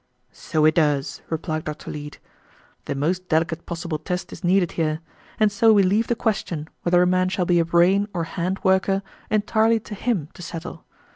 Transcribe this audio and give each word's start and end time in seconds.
"So 0.33 0.65
it 0.65 0.73
does," 0.73 1.21
replied 1.29 1.63
Dr. 1.65 1.91
Leete; 1.91 2.17
"the 2.85 2.95
most 2.95 3.29
delicate 3.29 3.67
possible 3.67 3.99
test 3.99 4.33
is 4.33 4.43
needed 4.43 4.71
here, 4.71 4.99
and 5.39 5.51
so 5.51 5.71
we 5.71 5.83
leave 5.83 6.07
the 6.07 6.15
question 6.15 6.67
whether 6.81 7.03
a 7.03 7.05
man 7.05 7.29
shall 7.29 7.45
be 7.45 7.59
a 7.59 7.65
brain 7.65 8.07
or 8.11 8.23
hand 8.23 8.57
worker 8.63 9.03
entirely 9.29 9.79
to 9.81 9.93
him 9.93 10.29
to 10.33 10.41
settle. 10.41 10.85